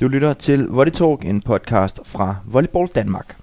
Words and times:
Du 0.00 0.08
lytter 0.08 0.32
til 0.32 0.66
Volley 0.66 0.92
Talk, 0.92 1.24
en 1.24 1.42
podcast 1.42 2.00
fra 2.04 2.36
Volleyball 2.46 2.88
Danmark. 2.94 3.36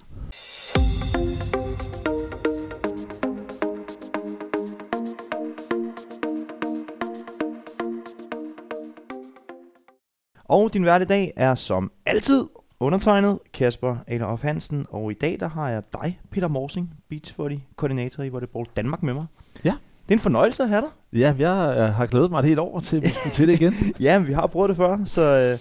Og 10.44 10.72
din 10.72 10.84
vært 10.84 11.02
i 11.02 11.04
dag 11.04 11.32
er 11.36 11.54
som 11.54 11.90
altid 12.06 12.44
undertegnet 12.80 13.38
Kasper 13.52 13.96
Adolf 14.08 14.42
Hansen, 14.42 14.86
og 14.90 15.10
i 15.10 15.14
dag 15.14 15.36
der 15.40 15.48
har 15.48 15.70
jeg 15.70 15.82
dig, 15.92 16.20
Peter 16.30 16.48
Morsing, 16.48 16.94
beachvolley 17.08 17.58
koordinator 17.76 18.22
i 18.22 18.28
Volleyball 18.28 18.66
Danmark 18.76 19.02
med 19.02 19.14
mig. 19.14 19.26
Ja. 19.64 19.74
Det 20.08 20.14
er 20.14 20.18
en 20.18 20.20
fornøjelse 20.20 20.62
at 20.62 20.68
have 20.68 20.82
dig. 20.82 21.20
Ja, 21.20 21.34
jeg 21.38 21.76
øh, 21.78 21.94
har 21.94 22.06
glædet 22.06 22.30
mig 22.30 22.38
et 22.38 22.44
helt 22.44 22.58
år 22.58 22.80
til, 22.80 23.02
til 23.32 23.48
det 23.48 23.54
igen. 23.54 23.74
Ja, 24.00 24.18
men 24.18 24.28
vi 24.28 24.32
har 24.32 24.46
prøvet 24.46 24.68
det 24.68 24.76
før, 24.76 25.04
så, 25.04 25.22
øh, 25.22 25.58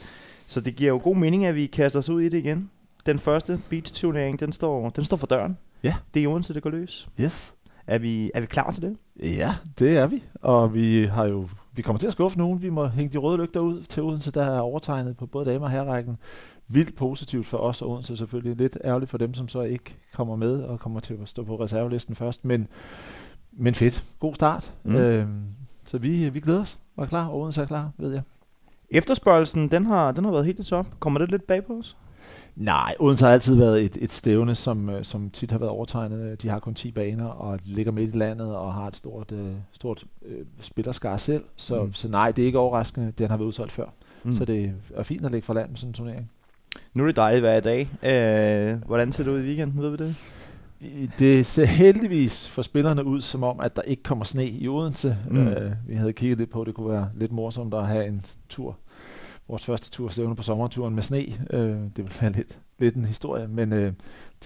så 0.48 0.62
det 0.62 0.75
giver 0.75 0.89
jo 0.89 1.00
god 1.04 1.16
mening, 1.16 1.46
at 1.46 1.55
vi 1.55 1.66
kaster 1.66 2.00
os 2.00 2.09
ud 2.09 2.21
i 2.21 2.30
det 2.30 2.38
igen. 2.38 2.70
Den 3.05 3.20
første 3.20 3.62
beach-turnering, 3.70 4.40
den 4.40 4.54
står, 4.54 4.90
den 4.90 5.05
står 5.05 5.18
for 5.18 5.27
døren. 5.27 5.58
Ja. 5.84 5.95
Det 6.13 6.20
er 6.20 6.23
i 6.23 6.27
Odense, 6.27 6.54
det 6.54 6.63
går 6.63 6.70
løs. 6.70 7.09
Yes. 7.20 7.54
Er 7.88 7.98
vi, 7.98 8.31
er 8.34 8.40
vi 8.40 8.45
klar 8.45 8.71
til 8.71 8.81
det? 8.81 8.98
Ja, 9.23 9.55
det 9.80 9.98
er 9.98 10.08
vi. 10.08 10.23
Og 10.41 10.73
vi 10.73 11.05
har 11.05 11.26
jo 11.26 11.48
vi 11.76 11.81
kommer 11.81 11.99
til 11.99 12.08
at 12.08 12.13
skuffe 12.13 12.38
nogen. 12.38 12.62
Vi 12.62 12.70
må 12.70 12.88
hænge 12.88 13.13
de 13.13 13.18
røde 13.18 13.38
lygter 13.38 13.59
ud 13.59 13.84
til 13.84 14.04
Odense, 14.04 14.31
der 14.31 14.44
er 14.45 14.59
overtegnet 14.59 15.18
på 15.18 15.26
både 15.26 15.45
damer 15.45 15.66
og 15.66 15.71
herrækken. 15.71 16.18
Vildt 16.68 16.96
positivt 16.96 17.48
for 17.48 17.57
os 17.57 17.82
og 17.82 17.90
Odense 17.90 18.18
selvfølgelig. 18.18 18.55
Lidt 18.55 18.77
ærgerligt 18.84 19.12
for 19.12 19.18
dem, 19.18 19.34
som 19.34 19.48
så 19.48 19.62
ikke 19.62 19.96
kommer 20.13 20.35
med 20.35 20.62
og 20.62 20.80
kommer 20.80 20.99
til 20.99 21.18
at 21.21 21.30
stå 21.30 21.43
på 21.43 21.55
reservelisten 21.55 22.16
først. 22.16 22.46
Men, 22.46 22.68
men 23.52 23.76
fedt. 23.76 24.04
God 24.20 24.35
start. 24.35 24.73
Mm. 24.84 24.96
Øhm, 24.96 25.43
så 25.85 25.98
vi, 25.98 26.30
vi 26.30 26.40
glæder 26.40 26.62
os 26.62 26.80
og 26.96 27.04
er 27.04 27.07
klar. 27.07 27.30
Odense 27.30 27.62
er 27.62 27.66
klar, 27.66 27.91
ved 27.98 28.13
jeg. 28.13 28.21
Efterspørgelsen, 28.98 29.67
den 29.67 29.85
har, 29.85 30.12
den 30.12 30.23
har 30.26 30.31
været 30.31 30.45
helt 30.45 30.59
i 30.59 30.63
top. 30.63 30.85
Kommer 30.99 31.20
det 31.20 31.31
lidt 31.31 31.48
bag 31.48 31.66
på 31.66 31.73
os? 31.73 31.98
Nej, 32.55 32.95
Odense 32.99 33.26
har 33.26 33.31
altid 33.31 33.55
været 33.55 33.81
et, 33.84 33.98
et 34.02 34.12
stævne, 34.12 34.55
som, 34.55 34.90
øh, 34.90 35.04
som 35.04 35.29
tit 35.29 35.51
har 35.51 35.57
været 35.57 35.70
overtegnet. 35.71 36.41
De 36.41 36.49
har 36.49 36.60
kun 36.60 36.74
10 36.74 36.91
baner 36.91 37.26
og 37.26 37.60
ligger 37.66 37.91
midt 37.91 38.16
i 38.16 38.18
landet 38.18 38.55
og 38.55 38.73
har 38.73 38.88
et 38.88 38.96
stort, 38.96 39.32
øh, 39.32 39.51
stort 39.71 40.04
øh, 40.26 40.46
spillerskar 40.62 41.18
selv. 41.18 41.43
Så, 41.55 41.84
Mm. 41.84 41.93
så 41.93 42.07
nej, 42.07 42.32
det 42.32 42.41
er 42.41 42.46
ikke 42.46 42.60
overraskende. 42.60 43.13
Den 43.18 43.29
har 43.29 43.38
været 43.38 43.48
udsolgt 43.48 43.71
før. 43.71 43.85
Mm. 44.23 44.34
Så 44.34 44.46
det 44.46 44.71
er 44.96 45.04
fint 45.04 45.26
at 45.26 45.32
lægge 45.32 45.46
fra 45.46 45.54
land 45.54 45.70
med 45.70 45.77
sådan 45.77 45.90
en 45.90 45.93
turnering. 45.93 46.32
Nu 46.93 47.04
er 47.04 47.07
det 47.07 47.16
dejligt 47.16 47.41
hver 47.41 47.60
dag. 47.60 47.82
Øh, 48.04 48.82
hvordan 48.88 49.12
ser 49.12 49.23
det 49.23 49.32
ud 49.32 49.40
i 49.40 49.43
weekenden? 49.46 49.82
Ved 49.82 49.90
vi 49.90 49.98
det? 49.98 50.16
Det 51.20 51.46
ser 51.46 51.66
heldigvis 51.66 52.49
for 52.49 52.62
spillerne 52.62 53.05
ud, 53.05 53.21
som 53.21 53.43
om, 53.43 53.60
at 53.60 53.76
der 53.76 53.82
ikke 53.82 54.04
kommer 54.04 54.26
sne 54.26 54.48
i 54.49 54.68
Odense. 54.68 55.18
Mm. 55.29 55.48
Øh, 55.48 55.71
vi 55.88 55.96
havde 55.96 56.13
kigget 56.13 56.38
lidt 56.38 56.49
på, 56.49 56.62
at 56.62 56.68
det 56.68 56.76
kunne 56.76 56.90
være 56.91 57.10
lidt 57.16 57.32
morsomt 57.32 57.73
at 57.73 57.88
have 57.88 58.07
en 58.07 58.26
tur. 58.49 58.77
Vores 59.48 59.65
første 59.65 59.90
tur 59.90 60.10
stævne 60.10 60.35
på 60.35 60.43
sommerturen 60.43 60.96
med 60.96 61.04
sne. 61.04 61.26
Øh, 61.49 61.70
det 61.70 61.98
vil 61.98 62.13
være 62.21 62.32
lidt, 62.32 62.60
lidt 62.79 62.96
en 62.96 63.05
historie, 63.05 63.48
men 63.48 63.74
øh, 63.74 63.93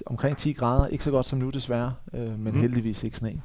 omkring 0.05 0.37
10 0.37 0.53
grader. 0.53 0.87
Ikke 0.87 1.03
så 1.03 1.11
godt 1.11 1.25
som 1.25 1.39
nu 1.39 1.49
desværre, 1.49 1.93
øh, 2.13 2.39
men 2.39 2.53
mm. 2.53 2.61
heldigvis 2.61 3.03
ikke 3.03 3.17
sne. 3.17 3.41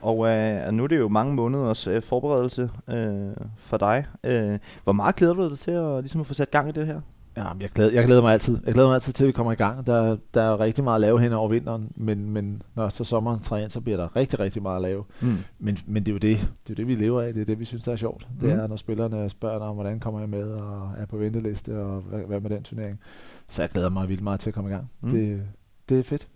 Og 0.00 0.28
øh, 0.28 0.72
nu 0.72 0.82
er 0.84 0.88
det 0.88 0.98
jo 0.98 1.08
mange 1.08 1.34
måneders 1.34 1.86
øh, 1.86 2.02
forberedelse 2.02 2.70
øh, 2.88 3.36
for 3.56 3.76
dig. 3.76 4.06
Øh, 4.24 4.58
hvor 4.84 4.92
meget 4.92 5.16
glæder 5.16 5.34
du 5.34 5.50
dig 5.50 5.58
til 5.58 5.70
at, 5.70 6.02
ligesom 6.02 6.20
at 6.20 6.26
få 6.26 6.34
sat 6.34 6.50
gang 6.50 6.68
i 6.68 6.72
det 6.72 6.86
her? 6.86 7.00
Ja, 7.36 7.44
jeg, 7.60 7.70
glæder, 7.70 7.90
jeg 7.92 8.04
glæder 8.04 8.22
mig 8.22 8.32
altid. 8.32 8.58
Jeg 8.66 8.74
glæder 8.74 8.88
mig 8.88 8.94
altid 8.94 9.12
til, 9.12 9.24
at 9.24 9.26
vi 9.28 9.32
kommer 9.32 9.52
i 9.52 9.56
gang. 9.56 9.86
Der, 9.86 10.16
der 10.34 10.42
er 10.42 10.60
rigtig 10.60 10.84
meget 10.84 10.94
at 10.94 11.00
lave 11.00 11.20
hen 11.20 11.32
over 11.32 11.48
vinteren, 11.48 11.92
men, 11.96 12.30
men 12.30 12.62
når 12.74 12.88
så 12.88 13.04
sommeren 13.04 13.40
træder 13.40 13.62
ind, 13.62 13.70
så 13.70 13.80
bliver 13.80 13.96
der 13.96 14.16
rigtig, 14.16 14.40
rigtig 14.40 14.62
meget 14.62 14.76
at 14.76 14.82
lave. 14.82 15.04
Mm. 15.20 15.36
Men, 15.58 15.78
men 15.86 16.02
det 16.06 16.08
er 16.10 16.12
jo 16.12 16.18
det, 16.18 16.52
det, 16.66 16.70
er 16.72 16.74
det 16.76 16.88
vi 16.88 16.94
lever 16.94 17.22
af. 17.22 17.34
Det 17.34 17.40
er 17.40 17.44
det, 17.44 17.60
vi 17.60 17.64
synes, 17.64 17.82
der 17.84 17.92
er 17.92 17.96
sjovt. 17.96 18.28
Det 18.40 18.48
Mhm. 18.50 18.58
er, 18.60 18.66
når 18.66 18.76
spillerne 18.76 19.30
spørger 19.30 19.60
om, 19.60 19.74
hvordan 19.74 20.00
kommer 20.00 20.20
jeg 20.20 20.28
med, 20.28 20.52
og 20.52 20.90
er 20.98 21.06
på 21.06 21.16
venteliste, 21.16 21.78
og 21.82 22.00
hvad, 22.00 22.20
hvad 22.20 22.40
med 22.40 22.50
den 22.50 22.62
turnering. 22.62 23.00
Så 23.48 23.62
jeg 23.62 23.70
glæder 23.70 23.88
mig 23.90 24.08
vildt 24.08 24.22
meget 24.22 24.40
til 24.40 24.50
at 24.50 24.54
komme 24.54 24.70
i 24.70 24.72
gang. 24.72 24.90
Mm. 25.00 25.08
Mm. 25.08 25.14
Det, 25.14 25.42
det 25.88 25.98
er 25.98 26.02
fedt. 26.02 26.28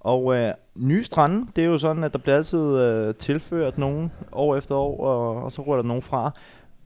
Og 0.00 0.34
øh, 0.36 0.52
nye 0.76 1.02
strande, 1.04 1.46
det 1.56 1.64
er 1.64 1.68
jo 1.68 1.78
sådan, 1.78 2.04
at 2.04 2.12
der 2.12 2.18
bliver 2.18 2.36
altid 2.36 2.58
øh, 2.78 3.14
tilført 3.14 3.78
nogen 3.78 4.12
år 4.32 4.56
efter 4.56 4.74
år, 4.74 5.04
og, 5.06 5.42
og 5.44 5.52
så 5.52 5.62
rører 5.62 5.76
der 5.82 5.88
nogen 5.88 6.02
fra. 6.02 6.30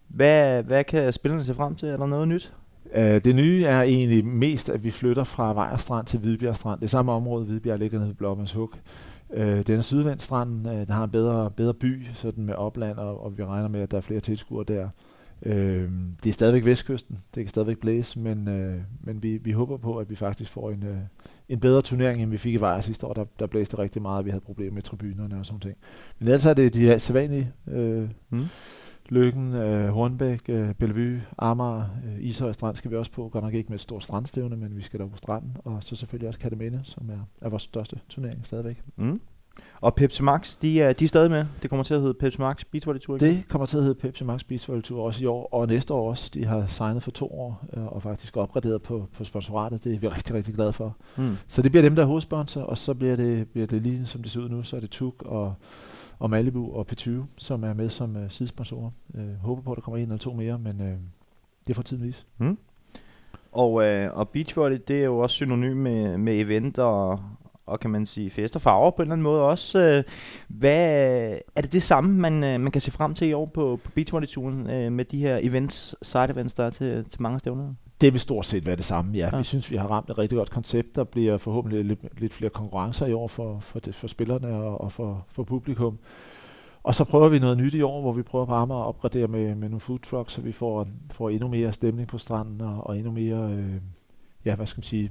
Hvad, 0.09 0.63
hvad 0.63 0.85
kan 0.85 1.13
spillerne 1.13 1.45
se 1.45 1.55
frem 1.55 1.75
til? 1.75 1.89
Er 1.89 1.97
der 1.97 2.07
noget 2.07 2.29
nyt? 2.29 2.53
Øh, 2.95 3.21
det 3.25 3.35
nye 3.35 3.65
er 3.65 3.83
egentlig 3.83 4.27
mest, 4.27 4.69
at 4.69 4.85
vi 4.85 4.91
flytter 4.91 5.25
fra 5.25 5.55
Vejerstrand 5.55 6.07
til 6.07 6.19
Hvidbjerg 6.21 6.57
Strand. 6.57 6.81
Det 6.81 6.87
er 6.87 6.91
samme 6.91 7.13
område, 7.13 7.45
Hvidbjerg 7.45 7.79
ligger 7.79 7.99
nede 7.99 8.09
ved 8.09 8.15
Blommens 8.15 8.53
Hug. 8.53 8.71
Øh, 9.33 9.63
den 9.63 9.79
er 9.79 9.83
sydvendt 9.83 10.23
stranden, 10.23 10.67
øh, 10.67 10.87
den 10.87 10.91
har 10.91 11.05
en 11.05 11.11
bedre, 11.11 11.51
bedre 11.51 11.75
by 11.75 12.07
sådan 12.15 12.45
med 12.45 12.55
opland, 12.55 12.99
og, 12.99 13.25
og 13.25 13.39
vi 13.39 13.45
regner 13.45 13.69
med, 13.69 13.81
at 13.81 13.91
der 13.91 13.97
er 13.97 14.01
flere 14.01 14.21
tilskuere 14.21 14.65
der. 14.69 14.89
Øh, 15.43 15.91
det 16.23 16.29
er 16.29 16.33
stadigvæk 16.33 16.65
vestkysten, 16.65 17.19
det 17.35 17.45
kan 17.45 17.49
stadigvæk 17.49 17.79
blæse, 17.79 18.21
men, 18.21 18.49
øh, 18.49 18.77
men 19.01 19.23
vi, 19.23 19.37
vi 19.37 19.53
håber 19.53 19.77
på, 19.77 19.99
at 19.99 20.11
vi 20.11 20.17
faktisk 20.17 20.51
får 20.51 20.71
en, 20.71 20.83
øh, 20.83 20.97
en 21.49 21.61
bedre 21.61 21.83
turnering, 21.83 22.23
end 22.23 22.31
vi 22.31 22.37
fik 22.39 22.55
i 22.55 22.57
Vejer 22.57 22.81
sidste 22.81 23.07
år. 23.07 23.13
Der, 23.13 23.25
der 23.39 23.47
blæste 23.47 23.79
rigtig 23.79 24.03
meget, 24.03 24.19
og 24.19 24.25
vi 24.25 24.31
havde 24.31 24.45
problemer 24.45 24.75
med 24.75 24.83
tribunerne 24.83 25.39
og 25.39 25.47
sådan 25.47 25.61
ting. 25.61 25.77
Men 26.19 26.29
ellers 26.29 26.47
er 26.47 26.55
det 26.55 26.75
de 26.75 26.81
her 26.81 26.99
sædvanlige 26.99 27.53
øh, 27.69 28.09
Mm. 28.31 28.41
Lykken, 29.09 29.55
øh, 29.55 29.89
Hornbæk, 29.89 30.41
øh, 30.49 30.75
Bellevue, 30.75 31.23
Amager, 31.39 31.85
øh, 32.07 32.25
Ishøj 32.25 32.53
Strand 32.53 32.77
skal 32.77 32.91
vi 32.91 32.97
også 32.97 33.11
på. 33.11 33.29
Godt 33.29 33.45
nok 33.45 33.55
ikke 33.55 33.69
med 33.69 33.75
et 33.75 33.81
stort 33.81 34.05
strandstævne, 34.05 34.57
men 34.57 34.77
vi 34.77 34.83
skal 34.83 35.01
dog 35.01 35.11
på 35.11 35.17
stranden. 35.17 35.57
Og 35.65 35.83
så 35.83 35.97
selvfølgelig 35.97 36.29
også 36.29 36.41
Kataminde, 36.41 36.81
som 36.85 37.11
er, 37.11 37.47
er 37.47 37.49
vores 37.49 37.63
største 37.63 38.01
turnering 38.09 38.47
stadigvæk. 38.47 38.83
Mm. 38.97 39.21
Og 39.81 39.95
Pepsi 39.95 40.23
Max, 40.23 40.59
de 40.59 40.83
er, 40.83 40.93
de 40.93 41.05
er 41.05 41.09
stadig 41.09 41.31
med. 41.31 41.45
Det 41.63 41.71
kommer 41.71 41.85
til 41.85 41.95
at 41.95 42.01
hedde 42.01 42.15
Pepsi 42.15 42.39
Max 42.39 42.65
Beach 42.71 42.87
Volley 42.87 43.01
Tour. 43.01 43.19
Det 43.19 43.49
kommer 43.49 43.67
til 43.67 43.77
at 43.77 43.83
hedde 43.83 43.95
Pepsi 44.01 44.25
Max 44.25 44.45
Beach 44.45 44.69
Volley 44.69 44.83
Tour 44.83 45.03
også 45.07 45.23
i 45.23 45.27
år, 45.27 45.49
og 45.53 45.67
næste 45.67 45.95
år 45.95 46.11
også. 46.11 46.31
De 46.35 46.45
har 46.45 46.67
signet 46.67 47.03
for 47.03 47.11
to 47.11 47.27
år, 47.27 47.65
øh, 47.77 47.87
og 47.87 48.03
faktisk 48.03 48.37
opgraderet 48.37 48.83
på, 48.83 49.09
på 49.13 49.25
sponsoratet. 49.25 49.85
Det 49.85 49.95
er 49.95 49.99
vi 49.99 50.09
rigtig, 50.09 50.35
rigtig 50.35 50.55
glade 50.55 50.73
for. 50.73 50.97
Mm. 51.17 51.37
Så 51.49 51.63
det 51.63 51.73
bliver 51.73 51.83
dem, 51.83 51.97
der 51.97 52.03
er 52.03 52.07
hovedsponsor, 52.07 52.63
og 52.63 52.79
så 52.79 52.95
bliver 52.95 53.17
det, 53.17 53.49
bliver 53.49 53.67
det 53.67 53.83
lige 53.83 54.07
som 54.07 54.23
det 54.23 54.31
ser 54.33 54.41
ud 54.41 54.49
nu, 54.49 54.63
så 54.63 54.77
er 54.77 54.81
det 54.81 54.91
TUC 54.91 55.15
og, 55.19 55.55
og 56.19 56.31
Malibu 56.31 56.73
og 56.73 56.87
P20, 56.93 57.11
som 57.39 57.65
er 57.65 57.75
med 57.75 57.89
som 57.89 58.17
øh, 58.17 58.31
sidesponsorer. 58.31 58.91
Øh, 59.15 59.35
håber 59.35 59.63
på, 59.63 59.73
at 59.73 59.77
der 59.77 59.83
kommer 59.83 59.99
en 59.99 60.03
eller 60.03 60.17
to 60.17 60.33
mere, 60.33 60.59
men 60.59 60.81
øh, 60.81 60.97
det 61.67 61.77
får 61.77 61.83
tiden 61.83 62.03
vise. 62.03 62.25
Mm. 62.39 62.59
Og, 63.53 63.85
øh, 63.85 64.17
og 64.17 64.29
beach 64.29 64.57
volley, 64.57 64.81
det 64.89 65.01
er 65.01 65.05
jo 65.05 65.19
også 65.19 65.35
synonym 65.35 65.77
med, 65.77 66.19
med 66.19 66.41
event 66.41 66.79
og, 66.79 67.21
og 67.67 67.81
kan 67.81 67.91
man 67.91 68.07
sige 68.07 68.31
fest 68.31 68.57
og 68.57 68.63
farver 68.63 68.91
på 68.91 69.03
en 69.03 69.07
eller 69.07 69.13
anden 69.13 69.23
måde 69.23 69.43
også. 69.43 69.79
Øh, 69.79 70.03
hvad, 70.49 71.39
er 71.57 71.63
det 71.63 71.73
det 71.73 71.83
samme, 71.83 72.21
man, 72.21 72.45
øh, 72.45 72.61
man 72.61 72.73
kan 72.73 72.81
se 72.81 72.91
frem 72.91 73.15
til 73.15 73.29
i 73.29 73.33
år 73.33 73.47
på, 73.47 73.79
på 73.85 73.91
beach 73.91 74.13
volley 74.13 74.29
turen 74.29 74.71
øh, 74.71 74.93
med 74.93 75.05
de 75.05 75.19
her 75.19 75.39
events, 75.43 75.95
side 76.03 76.31
events, 76.31 76.55
der 76.55 76.65
er 76.65 76.71
til, 76.71 77.05
til 77.05 77.23
mange 77.23 77.39
stævner? 77.39 77.75
Det 78.01 78.13
vil 78.13 78.21
stort 78.21 78.47
set 78.47 78.67
være 78.67 78.77
det 78.77 78.85
samme, 78.85 79.13
ja. 79.19 79.31
Ja. 79.33 79.39
Vi 79.39 79.45
synes, 79.45 79.71
vi 79.71 79.77
har 79.77 79.87
ramt 79.87 80.11
et 80.11 80.19
rigtig 80.19 80.37
godt 80.37 80.51
koncept. 80.51 80.97
Der 80.97 81.05
bliver 81.05 81.39
forhåbentlig 81.39 81.85
lidt, 81.85 82.21
lidt 82.21 82.35
flere 82.35 82.51
konkurrencer 82.51 83.07
i 83.07 83.13
år 83.13 83.29
for, 83.29 83.61
for, 83.61 83.79
det, 83.79 83.95
for 83.95 84.07
spillerne 84.07 84.49
og, 84.49 84.81
og 84.81 84.93
for, 84.93 85.27
for 85.33 85.43
publikum. 85.43 85.99
Og 86.83 86.95
så 86.95 87.05
prøver 87.05 87.29
vi 87.29 87.39
noget 87.39 87.59
nyt 87.59 87.75
i 87.75 87.83
år, 87.83 88.01
hvor 88.01 88.13
vi 88.13 88.23
prøver 88.23 88.47
på 88.47 88.53
Amager 88.55 88.81
at 88.81 88.87
opgradere 88.87 89.29
med, 89.29 89.55
med 89.55 89.69
nogle 89.69 89.81
food 89.81 89.99
trucks, 89.99 90.33
så 90.33 90.41
vi 90.41 90.53
får, 90.53 90.89
får 91.11 91.31
endnu 91.31 91.49
mere 91.49 91.73
stemning 91.73 92.09
på 92.09 92.19
stranden 92.19 92.61
og, 92.61 92.87
og 92.87 92.97
endnu 92.97 93.13
mere, 93.13 93.53
øh, 93.53 93.75
ja, 94.45 94.55
hvad 94.55 94.67
skal 94.67 94.79
man 94.79 94.85
sige, 94.85 95.11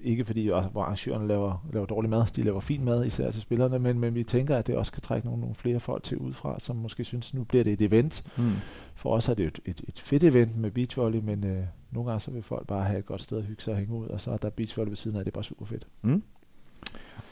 ikke 0.00 0.24
fordi 0.24 0.46
hvor 0.46 0.82
arrangørerne 0.82 1.28
laver, 1.28 1.66
laver 1.72 1.86
dårlig 1.86 2.10
mad, 2.10 2.26
de 2.36 2.42
laver 2.42 2.60
fin 2.60 2.84
mad, 2.84 3.04
især 3.04 3.30
til 3.30 3.42
spillerne, 3.42 3.78
men, 3.78 3.98
men 3.98 4.14
vi 4.14 4.24
tænker, 4.24 4.56
at 4.56 4.66
det 4.66 4.76
også 4.76 4.92
kan 4.92 5.02
trække 5.02 5.26
nogle, 5.26 5.40
nogle 5.40 5.54
flere 5.56 5.80
folk 5.80 6.02
til 6.02 6.16
udefra, 6.18 6.60
som 6.60 6.76
måske 6.76 7.04
synes, 7.04 7.34
nu 7.34 7.44
bliver 7.44 7.64
det 7.64 7.72
et 7.72 7.82
event, 7.82 8.24
Mm. 8.36 8.52
for 8.94 9.10
os 9.14 9.28
er 9.28 9.34
det 9.34 9.42
jo 9.42 9.48
et, 9.48 9.60
et, 9.64 9.80
et 9.88 10.00
fedt 10.00 10.24
event 10.24 10.56
med 10.56 10.70
beachvolley, 10.70 11.20
men 11.20 11.44
øh, 11.44 11.62
nogle 11.90 12.10
gange 12.10 12.20
så 12.20 12.30
vil 12.30 12.42
folk 12.42 12.66
bare 12.66 12.84
have 12.84 12.98
et 12.98 13.06
godt 13.06 13.22
sted 13.22 13.38
at 13.38 13.44
hygge 13.44 13.62
sig 13.62 13.72
og 13.72 13.78
hænge 13.78 13.94
ud, 13.94 14.06
og 14.06 14.20
så 14.20 14.30
er 14.30 14.36
der 14.36 14.50
beachvolley 14.50 14.88
ved 14.90 14.96
siden 14.96 15.16
af, 15.16 15.24
det 15.24 15.30
er 15.30 15.34
bare 15.34 15.44
super 15.44 15.66
fedt. 15.66 15.86
Mm. 16.02 16.22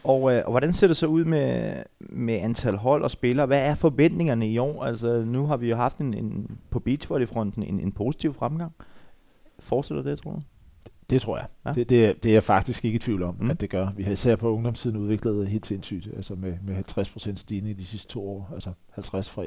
Og, 0.04 0.34
øh, 0.34 0.42
og 0.44 0.50
hvordan 0.50 0.72
ser 0.72 0.86
det 0.86 0.96
så 0.96 1.06
ud 1.06 1.24
med, 1.24 1.74
med 2.00 2.34
antal 2.34 2.76
hold 2.76 3.02
og 3.02 3.10
spillere? 3.10 3.46
Hvad 3.46 3.66
er 3.66 3.74
forventningerne 3.74 4.48
i 4.48 4.58
år? 4.58 4.84
Altså, 4.84 5.24
nu 5.24 5.46
har 5.46 5.56
vi 5.56 5.70
jo 5.70 5.76
haft 5.76 5.98
en, 5.98 6.14
en 6.14 6.58
på 6.70 6.78
beachvolleyfronten 6.78 7.62
en, 7.62 7.80
en 7.80 7.92
positiv 7.92 8.34
fremgang. 8.34 8.72
Fortsætter 9.58 10.02
det, 10.02 10.18
tror 10.18 10.32
du? 10.32 10.42
Det 11.10 11.22
tror 11.22 11.36
jeg. 11.38 11.46
Ja. 11.66 11.72
Det, 11.72 11.90
det, 11.90 12.06
er, 12.06 12.12
det 12.12 12.28
er 12.28 12.32
jeg 12.32 12.42
faktisk 12.42 12.84
ikke 12.84 12.96
i 12.96 12.98
tvivl 12.98 13.22
om, 13.22 13.36
Mm. 13.40 13.50
at 13.50 13.60
det 13.60 13.70
gør. 13.70 13.88
Vi 13.96 14.02
har 14.02 14.12
især 14.12 14.36
på 14.36 14.52
ungdomssiden 14.54 14.96
udviklet 14.96 15.48
helt 15.48 15.66
sindssygt, 15.66 16.08
altså 16.16 16.34
med, 16.34 16.54
med 16.62 16.98
50% 16.98 17.34
stigning 17.34 17.70
i 17.70 17.80
de 17.80 17.84
sidste 17.86 18.08
to 18.08 18.28
år, 18.28 18.50
altså 18.54 18.70
50 18.90 19.30
fra, 19.30 19.42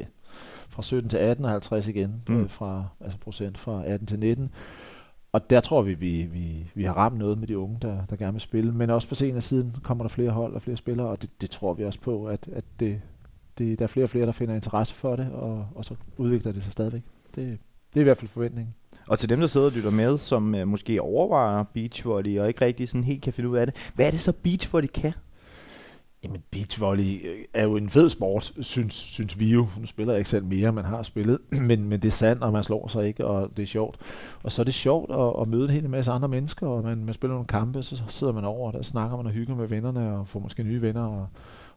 fra 0.70 0.82
17 0.84 1.10
til 1.10 1.18
18 1.18 1.46
og 1.46 1.52
50 1.52 1.88
igen, 1.88 2.24
mm. 2.30 2.50
fra, 2.50 2.86
altså 3.02 3.20
procent 3.20 3.58
fra 3.58 3.84
18 3.86 4.08
til 4.08 4.20
19. 4.20 4.50
Og 5.32 5.50
der 5.50 5.60
tror 5.60 5.82
vi, 5.82 5.94
vi, 5.94 6.24
vi, 6.24 6.72
vi 6.76 6.84
har 6.84 6.94
ramt 6.94 7.18
noget 7.18 7.38
med 7.38 7.48
de 7.48 7.58
unge, 7.58 7.78
der, 7.82 8.06
der 8.10 8.16
gerne 8.16 8.32
vil 8.34 8.42
spille. 8.42 8.72
Men 8.72 8.90
også 8.90 9.08
på 9.08 9.16
senere 9.16 9.42
siden 9.42 9.76
kommer 9.84 10.04
der 10.04 10.10
flere 10.10 10.32
hold 10.32 10.54
og 10.54 10.62
flere 10.62 10.78
spillere, 10.78 11.08
og 11.08 11.22
det, 11.22 11.42
det 11.42 11.50
tror 11.50 11.74
vi 11.74 11.84
også 11.86 12.00
på, 12.02 12.26
at, 12.26 12.50
at 12.54 12.64
det, 12.80 13.02
det, 13.58 13.80
der 13.80 13.86
er 13.86 13.88
flere 13.88 14.04
og 14.06 14.10
flere, 14.10 14.26
der 14.26 14.32
finder 14.32 14.56
interesse 14.56 14.94
for 14.96 15.16
det, 15.16 15.32
og, 15.32 15.68
og 15.76 15.86
så 15.86 15.96
udvikler 16.18 16.52
det 16.52 16.64
sig 16.64 16.72
stadigvæk. 16.72 17.02
Det, 17.36 17.60
det 17.94 18.00
er 18.00 18.02
i 18.02 18.04
hvert 18.04 18.18
fald 18.18 18.30
forventningen. 18.30 18.74
Og 19.10 19.20
til 19.20 19.30
dem, 19.30 19.40
der 19.40 19.48
sidder 19.48 19.68
og 19.68 19.74
lytter 19.74 19.92
med, 19.92 20.18
som 20.18 20.56
øh, 20.56 20.68
måske 20.68 21.02
overvejer 21.02 21.64
beachvolley 21.64 22.40
og 22.40 22.48
ikke 22.48 22.66
rigtig 22.66 22.90
sådan 22.90 23.04
helt 23.04 23.22
kan 23.22 23.34
finde 23.34 23.50
ud 23.50 23.58
af 23.58 23.66
det. 23.66 23.76
Hvad 23.96 24.08
er 24.08 24.12
det 24.12 24.20
så 24.20 24.32
beachvolley 24.32 24.88
kan? 24.88 25.14
Jamen, 26.24 26.44
beachvolley 26.52 27.28
øh, 27.28 27.46
er 27.54 27.64
jo 27.64 27.76
en 27.76 27.90
fed 27.90 28.10
sport, 28.10 28.54
synes, 28.62 28.94
synes 28.94 29.40
vi 29.40 29.50
jo. 29.52 29.68
Nu 29.80 29.86
spiller 29.86 30.14
jeg 30.14 30.20
ikke 30.20 30.30
selv 30.30 30.46
mere, 30.46 30.72
man 30.72 30.86
har 30.86 31.04
spillet, 31.04 31.40
men, 31.70 31.86
men 31.86 32.02
det 32.02 32.08
er 32.08 32.12
sandt, 32.12 32.44
og 32.44 32.54
man 32.54 32.64
slår 32.64 32.88
sig 32.88 33.08
ikke, 33.08 33.26
og 33.26 33.50
det 33.58 33.64
er 33.64 33.68
sjovt. 33.68 33.98
Og 34.44 34.52
så 34.52 34.62
er 34.62 34.64
det 34.64 34.74
sjovt 34.74 35.12
at, 35.12 35.42
at 35.42 35.48
møde 35.48 35.64
en 35.64 35.70
hel 35.70 35.90
masse 35.90 36.12
andre 36.12 36.28
mennesker, 36.28 36.68
og 36.68 36.84
man, 36.84 37.06
man 37.06 37.14
spiller 37.14 37.34
nogle 37.34 37.48
kampe, 37.48 37.84
så 37.84 38.02
sidder 38.08 38.34
man 38.34 38.46
over, 38.46 38.68
og 38.68 38.74
der 38.74 38.82
snakker 38.82 39.18
man 39.18 39.26
og 39.26 39.32
hygger 39.32 39.56
med 39.56 39.68
vennerne, 39.68 40.18
og 40.18 40.28
får 40.28 40.40
måske 40.40 40.64
nye 40.64 40.82
venner, 40.82 41.06
og, 41.06 41.28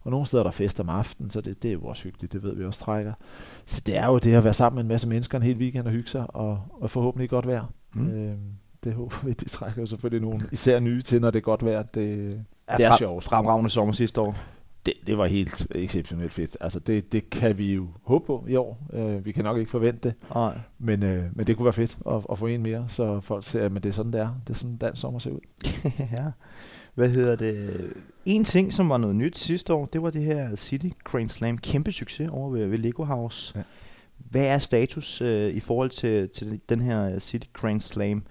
og 0.03 0.11
nogle 0.11 0.27
steder 0.27 0.43
er 0.43 0.45
der 0.45 0.51
fest 0.51 0.81
om 0.81 0.89
aftenen, 0.89 1.31
så 1.31 1.41
det, 1.41 1.63
det 1.63 1.69
er 1.69 1.73
jo 1.73 1.85
også 1.85 2.03
hyggeligt, 2.03 2.33
det 2.33 2.43
ved 2.43 2.57
vi 2.57 2.65
også 2.65 2.81
trækker. 2.81 3.13
Så 3.67 3.83
det 3.87 3.97
er 3.97 4.07
jo 4.07 4.19
det 4.19 4.35
at 4.35 4.45
være 4.45 4.55
sammen 4.55 4.75
med 4.77 4.83
en 4.83 4.89
masse 4.89 5.09
mennesker 5.09 5.39
en 5.39 5.43
hel 5.43 5.57
weekend 5.57 5.87
og 5.87 5.93
hygge 5.93 6.09
sig, 6.09 6.37
og, 6.37 6.61
og 6.71 6.91
forhåbentlig 6.91 7.31
godt 7.31 7.47
vejr. 7.47 7.65
Mm. 7.95 8.11
Øhm, 8.11 8.39
det 8.85 8.95
håber 8.95 9.17
vi, 9.25 9.33
de 9.33 9.49
trækker 9.49 9.83
jo 9.83 9.87
selvfølgelig 9.87 10.29
nogle 10.29 10.49
især 10.53 10.81
nye 10.81 11.03
til, 11.03 11.21
når 11.21 11.31
det 11.31 11.39
er 11.39 11.43
godt 11.43 11.65
vejr. 11.65 11.83
Det, 11.83 12.41
er 12.67 12.77
det 12.77 12.87
er 12.87 12.91
fra, 12.91 12.99
sjovt. 12.99 13.25
Fremragende 13.25 13.71
sommer 13.71 13.93
sidste 13.93 14.21
år. 14.21 14.37
Det, 14.87 14.95
det 15.07 15.19
var 15.19 15.27
helt 15.27 15.67
exceptionelt 15.75 16.33
fedt. 16.33 16.57
Altså 16.61 16.79
det, 16.79 17.13
det 17.13 17.31
kan 17.31 17.59
vi 17.59 17.75
jo 17.75 17.89
håbe 18.05 18.27
på 18.27 18.47
i 18.49 18.57
år. 18.57 18.79
Uh, 18.93 19.25
vi 19.25 19.33
kan 19.33 19.45
nok 19.45 19.59
ikke 19.59 19.71
forvente 19.71 20.09
det. 20.09 20.15
Nej. 20.35 20.59
Men, 20.79 21.03
uh, 21.03 21.37
men 21.37 21.47
det 21.47 21.57
kunne 21.57 21.65
være 21.65 21.73
fedt 21.73 21.99
at, 22.11 22.27
at 22.33 22.39
få 22.39 22.47
en 22.47 22.63
mere, 22.63 22.85
så 22.89 23.21
folk 23.21 23.45
ser, 23.45 23.65
at 23.65 23.73
det 23.75 23.87
er 23.87 23.93
sådan, 23.93 24.13
det 24.13 24.21
er. 24.21 24.41
Det 24.47 24.55
er 24.55 24.59
sådan, 24.59 24.77
dansk 24.77 25.01
sommer 25.01 25.19
ser 25.19 25.31
ud. 25.31 25.41
ja. 26.13 26.31
Hvad 26.95 27.09
hedder 27.09 27.37
det? 27.37 27.93
En 28.25 28.45
ting, 28.45 28.73
som 28.73 28.89
var 28.89 28.97
noget 28.97 29.17
nyt 29.17 29.39
sidste 29.39 29.75
år, 29.75 29.87
det 29.87 30.03
var 30.03 30.11
det 30.11 30.23
her 30.23 30.57
City 30.57 30.89
Crane 31.05 31.29
Slam. 31.29 31.59
Kæmpe 31.59 31.93
succes 31.93 32.29
over 32.31 32.51
ved, 32.51 32.67
ved 32.67 32.79
Lego 32.79 33.05
House. 33.05 33.53
Ja. 33.57 33.63
Hvad 34.19 34.47
er 34.47 34.59
status 34.59 35.23
uh, 35.23 35.29
i 35.29 35.61
forhold 35.61 35.91
til, 35.91 36.29
til 36.29 36.61
den 36.69 36.81
her 36.81 37.19
City 37.19 37.47
Crane 37.53 37.81
Slam? 37.81 38.23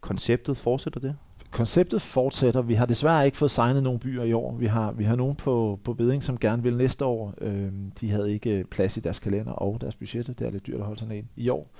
Konceptet 0.00 0.56
fortsætter 0.56 1.00
det? 1.00 1.16
konceptet 1.50 2.02
fortsætter. 2.02 2.62
Vi 2.62 2.74
har 2.74 2.86
desværre 2.86 3.26
ikke 3.26 3.36
fået 3.36 3.50
signet 3.50 3.82
nogle 3.82 3.98
byer 3.98 4.22
i 4.22 4.32
år. 4.32 4.56
Vi 4.56 4.66
har, 4.66 4.92
vi 4.92 5.04
har 5.04 5.16
nogen 5.16 5.34
på, 5.36 5.78
på 5.84 5.94
beding, 5.94 6.24
som 6.24 6.38
gerne 6.38 6.62
vil 6.62 6.76
næste 6.76 7.04
år. 7.04 7.34
Øh, 7.40 7.68
de 8.00 8.10
havde 8.10 8.32
ikke 8.32 8.64
plads 8.70 8.96
i 8.96 9.00
deres 9.00 9.18
kalender 9.18 9.52
og 9.52 9.80
deres 9.80 9.96
budgetter. 9.96 10.32
Det 10.32 10.46
er 10.46 10.50
lidt 10.50 10.66
dyrt 10.66 10.80
at 10.80 10.86
holde 10.86 11.00
sådan 11.00 11.16
en 11.16 11.28
i 11.36 11.48
år. 11.48 11.70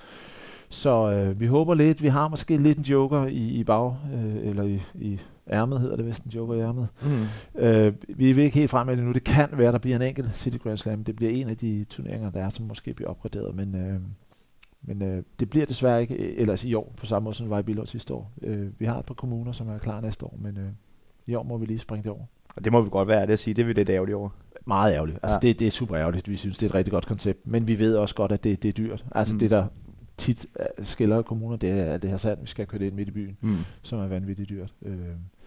Så 0.69 1.11
øh, 1.11 1.41
vi 1.41 1.47
håber 1.47 1.75
lidt. 1.75 2.03
Vi 2.03 2.09
har 2.09 2.29
måske 2.29 2.57
lidt 2.57 2.79
en 2.79 2.85
joker 2.85 3.27
i, 3.27 3.49
i 3.49 3.65
bag, 3.65 3.97
øh, 4.15 4.49
eller 4.49 4.63
i, 4.63 4.81
i 4.95 5.21
ærmet 5.51 5.81
hedder 5.81 5.97
det 5.97 6.07
vist, 6.07 6.25
en 6.25 6.31
joker 6.31 6.55
i 6.55 6.61
ærmet. 6.61 6.89
Mm. 7.03 7.61
Øh, 7.61 7.95
vi 8.09 8.31
er 8.31 8.45
ikke 8.45 8.59
helt 8.59 8.71
frem 8.71 8.87
med 8.87 8.97
det 8.97 9.05
nu. 9.05 9.13
Det 9.13 9.25
kan 9.25 9.49
være, 9.53 9.73
der 9.73 9.79
bliver 9.79 9.97
en 9.97 10.03
enkelt 10.03 10.37
City 10.37 10.57
Grand 10.57 10.79
Slam. 10.79 11.05
Det 11.05 11.17
bliver 11.17 11.33
en 11.33 11.49
af 11.49 11.57
de 11.57 11.85
turneringer, 11.85 12.31
der 12.31 12.45
er, 12.45 12.49
som 12.49 12.67
måske 12.67 12.95
bliver 12.95 13.11
opgraderet. 13.11 13.55
Men 13.55 13.75
øh, 13.75 14.01
men 14.83 15.03
øh, 15.03 15.23
det 15.41 15.51
bliver 15.51 15.67
desværre 15.67 16.01
ikke 16.01 16.15
øh, 16.15 16.35
ellers 16.37 16.65
i 16.65 16.75
år, 16.75 16.93
på 16.97 17.07
samme 17.07 17.25
måde 17.25 17.37
som 17.37 17.45
det 17.45 17.51
var 17.51 17.59
i 17.59 17.63
Billund 17.63 17.87
sidste 17.87 18.15
år. 18.15 18.33
Øh, 18.43 18.69
vi 18.79 18.87
har 18.87 18.99
et 18.99 19.05
par 19.05 19.15
kommuner, 19.15 19.53
som 19.53 19.69
er 19.69 19.79
klar 19.79 20.01
næste 20.01 20.27
år, 20.27 20.37
men 20.41 20.59
øh, 20.59 20.69
i 21.27 21.35
år 21.35 21.43
må 21.43 21.59
vi 21.59 21.67
lige 21.67 21.79
springe 21.79 22.03
det 22.03 22.11
over. 22.11 22.25
Og 22.57 22.65
det 22.65 22.73
må 22.73 22.83
vi 22.83 22.91
godt 22.91 23.09
være 23.09 23.27
det 23.27 23.33
at 23.33 23.39
sige, 23.39 23.55
det 23.55 23.63
er 23.63 23.67
vi 23.67 23.73
lidt 23.73 23.91
ærgerlige 23.91 24.17
over. 24.17 24.29
Meget 24.67 24.95
ærgerligt. 24.95 25.19
Altså 25.23 25.39
ja. 25.43 25.49
det, 25.49 25.61
det 25.61 25.67
er 25.67 25.71
super 25.71 25.97
ærgerligt. 25.97 26.29
Vi 26.29 26.37
synes, 26.37 26.59
det 26.59 26.67
er 26.67 26.71
et 26.71 26.75
rigtig 26.75 26.93
godt 26.93 27.07
koncept, 27.07 27.47
men 27.47 27.67
vi 27.67 27.79
ved 27.79 27.97
også 27.97 28.15
godt, 28.15 28.33
at 28.33 28.45
det, 28.45 28.63
det 28.63 28.69
er 28.69 28.73
dyrt. 28.73 29.05
Altså 29.15 29.35
mm. 29.35 29.39
det, 29.39 29.51
der 29.51 29.67
tit 30.21 30.47
øh, 30.61 30.85
skiller 30.85 31.23
kommuner, 31.23 31.57
det 31.57 31.71
er 31.71 31.99
det 31.99 32.11
her 32.11 32.17
sand, 32.17 32.41
vi 32.41 32.47
skal 32.47 32.67
køre 32.67 32.79
det 32.79 32.87
ind 32.87 32.95
midt 32.95 33.09
i 33.09 33.13
byen, 33.13 33.37
mm. 33.41 33.57
som 33.83 33.99
er 33.99 34.07
vanvittigt 34.07 34.49
dyrt. 34.49 34.75
Øh, 34.83 34.99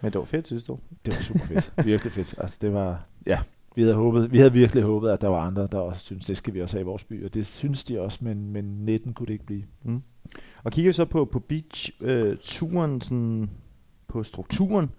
men 0.02 0.12
det 0.12 0.16
var 0.16 0.25
fedt 0.25 0.48
sidste 0.48 0.74
år. 0.74 0.81
Det 1.06 1.16
var 1.16 1.22
super 1.22 1.46
fedt. 1.46 1.74
Virkelig 1.86 2.14
fedt. 2.14 2.36
Altså 2.38 2.58
det 2.62 2.74
var, 2.74 3.06
ja, 3.25 3.40
vi 3.75 3.81
havde, 3.81 3.96
håbet, 3.96 4.31
vi 4.31 4.38
havde 4.38 4.54
virkelig 4.54 4.84
håbet, 4.84 5.10
at 5.10 5.22
der 5.22 5.28
var 5.28 5.40
andre, 5.40 5.68
der 5.68 5.78
også 5.78 6.02
synes, 6.02 6.25
det 6.25 6.38
skal 6.38 6.54
vi 6.54 6.62
også 6.62 6.78
have 6.78 6.81
i 6.81 6.86
vores 6.86 7.04
by, 7.04 7.25
og 7.25 7.34
det 7.34 7.46
synes 7.46 7.84
de 7.84 8.02
også, 8.02 8.18
men, 8.22 8.50
men 8.50 8.66
19 8.66 9.14
kunne 9.14 9.28
det 9.28 9.34
ikke 9.34 9.46
blive. 9.46 9.64
Mm. 9.84 10.02
Og 10.64 10.72
kigger 10.72 10.90
vi 10.90 10.94
så 10.94 11.06
på, 11.06 11.25
på 11.25 11.40
beach-turen, 11.40 12.96
øh, 12.96 13.02
sådan 13.02 13.50
på 14.08 14.24
strukturen, 14.24 14.92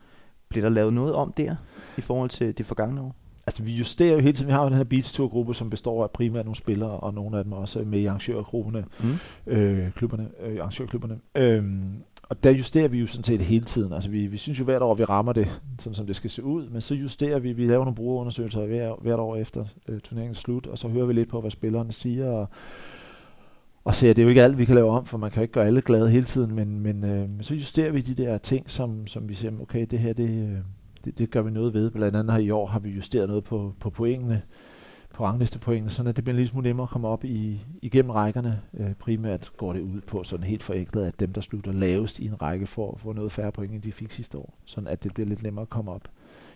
bliver 0.49 0.65
der 0.65 0.71
lavet 0.71 0.93
noget 0.93 1.15
om 1.15 1.33
der, 1.33 1.57
i 1.99 2.01
forhold 2.01 2.31
til 2.31 2.59
de 2.59 2.65
forgangne 2.65 3.01
år? 3.01 3.17
Altså 3.47 3.63
vi 3.63 3.73
justerer 3.73 4.13
jo 4.13 4.21
hele 4.21 4.33
tiden, 4.33 4.47
vi 4.47 4.53
har 4.53 4.63
jo 4.63 4.69
den 4.69 4.77
her 4.77 4.85
beach 4.85 5.15
tour 5.15 5.29
gruppe, 5.29 5.55
som 5.55 5.71
består 5.71 6.03
af 6.03 6.11
primært 6.11 6.45
nogle 6.45 6.57
spillere, 6.57 6.91
og 6.91 7.15
nogle 7.15 7.39
af 7.39 7.45
dem 7.45 7.53
også 7.53 7.79
med 7.87 8.01
i 8.01 8.07
arrangørgrupperne, 8.07 8.85
mm. 9.01 9.53
øh, 9.53 9.93
klubberne, 9.93 10.29
øh, 10.41 10.57
arrangørklubberne. 10.61 11.19
Øhm, 11.35 11.93
og 12.29 12.45
der 12.45 12.51
justerer 12.51 12.89
vi 12.89 12.99
jo 12.99 13.07
sådan 13.07 13.25
set 13.25 13.41
hele 13.41 13.65
tiden. 13.65 13.93
Altså 13.93 14.09
vi, 14.09 14.27
vi 14.27 14.37
synes 14.37 14.59
jo 14.59 14.65
hvert 14.65 14.83
år, 14.83 14.95
vi 14.95 15.05
rammer 15.05 15.33
det, 15.33 15.61
sådan 15.79 15.95
som 15.95 16.07
det 16.07 16.17
skal 16.17 16.31
se 16.31 16.45
ud, 16.45 16.69
men 16.69 16.81
så 16.81 16.95
justerer 16.95 17.39
vi, 17.39 17.53
vi 17.53 17.67
laver 17.67 17.85
nogle 17.85 17.97
brugerundersøgelser 17.97 18.67
hver, 18.67 18.95
hvert 19.03 19.19
år 19.19 19.37
efter 19.37 19.65
øh, 19.89 20.01
turneringens 20.01 20.39
slut, 20.39 20.67
og 20.67 20.79
så 20.79 20.89
hører 20.89 21.07
vi 21.07 21.13
lidt 21.13 21.29
på, 21.29 21.41
hvad 21.41 21.51
spillerne 21.51 21.93
siger, 21.93 22.31
og, 22.31 22.49
og 23.85 23.95
ser, 23.95 24.13
det 24.13 24.19
er 24.19 24.23
jo 24.23 24.29
ikke 24.29 24.43
alt, 24.43 24.59
vi 24.59 24.65
kan 24.65 24.75
lave 24.75 24.91
om, 24.91 25.07
for 25.07 25.19
man 25.19 25.31
kan 25.31 25.43
ikke 25.43 25.53
gøre 25.53 25.67
alle 25.67 25.83
glade 25.83 26.11
hele 26.11 26.25
tiden, 26.25 26.55
men, 26.55 26.81
men 26.81 27.05
øh, 27.05 27.29
så 27.41 27.55
justerer 27.55 27.93
vi 27.93 28.01
de 28.01 28.23
der 28.23 28.39
ting, 28.39 28.71
som, 28.71 29.07
som 29.07 29.29
vi 29.29 29.35
siger, 29.35 29.53
okay, 29.63 29.87
det 29.91 29.99
her, 29.99 30.13
det, 30.13 30.31
øh, 30.31 30.59
det, 31.05 31.19
det 31.19 31.31
gør 31.31 31.43
vi 31.43 31.51
noget 31.51 31.75
ved. 31.75 31.91
Blandt 31.91 32.17
andet 32.17 32.33
her 32.33 32.41
i 32.41 32.51
år 32.51 32.67
har 32.67 32.79
vi 32.79 32.91
justeret 32.91 33.29
noget 33.29 33.45
på, 33.45 33.75
på 33.81 33.91
pointene, 33.91 34.43
på 35.15 35.25
ranglistepoengene, 35.25 35.91
så 35.91 36.03
det 36.03 36.25
bliver 36.25 36.37
lille 36.37 36.49
smule 36.49 36.69
nemmere 36.69 36.85
at 36.85 36.91
komme 36.91 37.09
op 37.09 37.25
i, 37.25 37.61
igennem 37.83 38.11
rækkerne. 38.11 38.61
Øh, 38.75 38.95
primært 38.95 39.51
går 39.57 39.73
det 39.73 39.81
ud 39.81 40.01
på 40.01 40.25
sådan 40.25 40.47
helt 40.47 40.63
forenklet, 40.63 41.05
at 41.05 41.21
dem, 41.21 41.33
der 41.33 41.41
slutter 41.41 41.73
lavest 41.73 42.19
i 42.19 42.27
en 42.27 42.43
række, 42.43 42.67
får, 42.67 42.97
får 42.97 43.13
noget 43.13 43.33
færre 43.33 43.53
point, 43.53 43.73
end 43.73 43.83
de 43.83 43.93
fik 43.93 44.11
sidste 44.11 44.39
år. 44.39 44.59
Sådan 44.65 44.89
at 44.89 45.05
det 45.05 45.15
bliver 45.15 45.29
lidt 45.29 45.43
nemmere 45.43 45.63
at 45.63 45.71
komme 45.71 45.91
op 45.91 46.09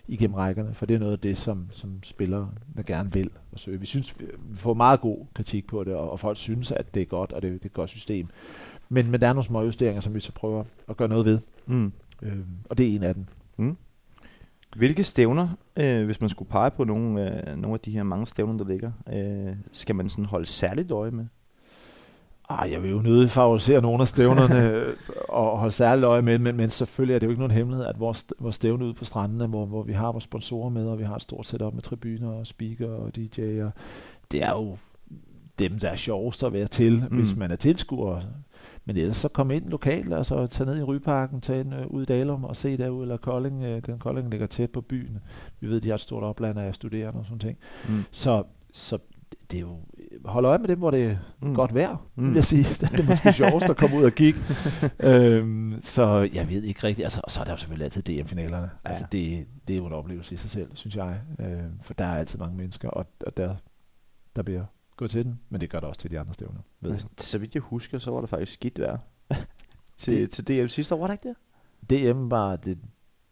igennem 0.07 0.35
rækkerne, 0.35 0.73
for 0.73 0.85
det 0.85 0.95
er 0.95 0.99
noget 0.99 1.11
af 1.11 1.19
det, 1.19 1.37
som, 1.37 1.67
som 1.71 2.03
spillerne 2.03 2.49
gerne 2.85 3.13
vil. 3.13 3.29
Så 3.55 3.71
vi 3.71 3.85
synes, 3.85 4.15
vi 4.19 4.25
får 4.55 4.73
meget 4.73 5.01
god 5.01 5.25
kritik 5.33 5.67
på 5.67 5.83
det, 5.83 5.93
og, 5.95 6.11
og 6.11 6.19
folk 6.19 6.37
synes, 6.37 6.71
at 6.71 6.93
det 6.93 7.01
er 7.01 7.05
godt, 7.05 7.33
og 7.33 7.41
det, 7.41 7.51
det 7.51 7.61
er 7.61 7.65
et 7.65 7.73
godt 7.73 7.89
system. 7.89 8.27
Men, 8.89 9.11
men 9.11 9.21
der 9.21 9.27
er 9.27 9.33
nogle 9.33 9.43
små 9.43 9.63
justeringer, 9.63 10.01
som 10.01 10.13
vi 10.13 10.19
så 10.19 10.31
prøver 10.31 10.63
at 10.87 10.97
gøre 10.97 11.07
noget 11.07 11.25
ved. 11.25 11.39
Mm. 11.65 11.91
Øh, 12.21 12.37
og 12.69 12.77
det 12.77 12.87
er 12.87 12.95
en 12.95 13.03
af 13.03 13.13
dem. 13.13 13.25
Mm. 13.57 13.77
Hvilke 14.75 15.03
stævner, 15.03 15.47
øh, 15.77 16.05
hvis 16.05 16.21
man 16.21 16.29
skulle 16.29 16.49
pege 16.49 16.71
på 16.71 16.83
nogle, 16.83 17.21
øh, 17.49 17.57
nogle 17.57 17.73
af 17.73 17.79
de 17.79 17.91
her 17.91 18.03
mange 18.03 18.27
stævner, 18.27 18.57
der 18.57 18.65
ligger, 18.65 18.91
øh, 19.13 19.55
skal 19.71 19.95
man 19.95 20.09
sådan 20.09 20.25
holde 20.25 20.45
særligt 20.45 20.91
øje 20.91 21.11
med? 21.11 21.25
Ah, 22.49 22.71
jeg 22.71 22.83
vil 22.83 22.91
jo 22.91 23.01
nødig 23.01 23.29
favorisere 23.31 23.81
nogle 23.81 24.01
af 24.01 24.07
stævnerne 24.07 24.83
og 25.29 25.57
holde 25.57 25.71
særligt 25.71 26.05
øje 26.05 26.21
med, 26.21 26.39
men, 26.39 26.57
men 26.57 26.69
selvfølgelig 26.69 27.15
er 27.15 27.19
det 27.19 27.27
jo 27.27 27.31
ikke 27.31 27.41
nogen 27.41 27.57
hemmelighed, 27.57 27.85
at 27.85 27.99
vores, 27.99 28.25
vores 28.39 28.55
stævne 28.55 28.85
ude 28.85 28.93
på 28.93 29.05
strandene, 29.05 29.47
hvor, 29.47 29.65
hvor 29.65 29.83
vi 29.83 29.93
har 29.93 30.11
vores 30.11 30.23
sponsorer 30.23 30.69
med, 30.69 30.87
og 30.87 30.99
vi 30.99 31.03
har 31.03 31.15
et 31.15 31.21
stort 31.21 31.47
setup 31.47 31.73
med 31.73 31.81
tribuner 31.81 32.29
og 32.29 32.47
speaker 32.47 32.89
og 32.89 33.11
DJ'er, 33.17 33.69
det 34.31 34.43
er 34.43 34.51
jo 34.51 34.77
dem, 35.59 35.79
der 35.79 35.89
er 35.89 35.95
sjovest 35.95 36.43
at 36.43 36.53
være 36.53 36.67
til, 36.67 37.05
mm. 37.11 37.17
hvis 37.17 37.35
man 37.35 37.51
er 37.51 37.55
tilskuer. 37.55 38.21
Men 38.89 38.97
ellers 38.97 39.15
så 39.15 39.27
kom 39.27 39.51
ind 39.51 39.69
lokalt, 39.69 40.13
altså 40.13 40.47
tage 40.47 40.65
ned 40.65 40.77
i 40.77 40.83
Ryparken, 40.83 41.41
tage 41.41 41.59
ind 41.59 41.73
uh, 41.73 41.85
ud 41.87 42.01
i 42.01 42.05
Dalum 42.05 42.43
og 42.43 42.55
se 42.55 42.77
derude, 42.77 43.01
eller 43.01 43.17
Kolding, 43.17 43.57
uh, 43.57 43.79
den 43.85 43.99
Kolding 43.99 44.31
ligger 44.31 44.47
tæt 44.47 44.69
på 44.69 44.81
byen. 44.81 45.19
Vi 45.59 45.67
ved, 45.67 45.81
de 45.81 45.87
har 45.87 45.95
et 45.95 46.01
stort 46.01 46.23
opland 46.23 46.59
af 46.59 46.75
studerende 46.75 47.19
og 47.19 47.25
sådan 47.25 47.39
ting. 47.39 47.57
Mm. 47.89 48.03
Så, 48.11 48.43
så 48.73 48.97
det 49.51 49.57
er 49.57 49.61
jo, 49.61 49.77
hold 50.25 50.45
øje 50.45 50.57
med 50.57 50.67
dem, 50.67 50.79
hvor 50.79 50.91
det 50.91 51.05
er 51.05 51.17
mm. 51.41 51.55
godt 51.55 51.75
vejr, 51.75 52.05
mm. 52.15 52.27
vil 52.27 52.33
jeg 52.33 52.43
sige. 52.43 52.63
Det 52.91 52.99
er 52.99 53.03
måske 53.03 53.33
sjovest 53.33 53.69
at 53.69 53.77
komme 53.77 53.97
ud 53.97 54.03
og 54.03 54.11
kigge. 54.11 54.39
øhm, 54.99 55.79
så 55.81 56.29
jeg 56.33 56.49
ved 56.49 56.63
ikke 56.63 56.83
rigtigt. 56.83 57.05
Altså, 57.05 57.21
og 57.23 57.31
så 57.31 57.39
er 57.39 57.43
der 57.43 57.51
jo 57.51 57.57
selvfølgelig 57.57 57.85
altid 57.85 58.01
DM-finalerne. 58.01 58.69
Ja. 58.85 58.89
Altså, 58.89 59.05
det, 59.11 59.47
det 59.67 59.73
er 59.73 59.77
jo 59.77 59.85
en 59.85 59.93
oplevelse 59.93 60.33
i 60.33 60.37
sig 60.37 60.49
selv, 60.49 60.69
synes 60.73 60.95
jeg. 60.95 61.19
Øhm, 61.39 61.79
for 61.81 61.93
der 61.93 62.05
er 62.05 62.17
altid 62.17 62.39
mange 62.39 62.57
mennesker, 62.57 62.89
og, 62.89 63.05
og 63.25 63.37
der, 63.37 63.55
der 64.35 64.43
bliver 64.43 64.63
gå 64.99 65.07
til 65.07 65.25
den, 65.25 65.39
men 65.49 65.61
det 65.61 65.69
gør 65.69 65.79
det 65.79 65.89
også 65.89 66.01
til 66.01 66.11
de 66.11 66.19
andre 66.19 66.33
stævner. 66.33 66.59
Ved 66.81 66.91
jeg. 66.91 66.99
Så 67.17 67.37
vidt 67.37 67.55
jeg 67.55 67.61
husker, 67.61 67.99
så 67.99 68.11
var 68.11 68.19
der 68.19 68.27
faktisk 68.27 68.53
skidt 68.53 68.79
vejr 68.79 68.97
til, 69.97 70.21
det, 70.21 70.29
til 70.29 70.47
DM 70.47 70.67
sidste 70.67 70.95
år, 70.95 70.99
var 70.99 71.07
der 71.07 71.13
ikke 71.13 71.29
det? 71.29 72.13
DM 72.13 72.31
var 72.31 72.55
det, 72.55 72.77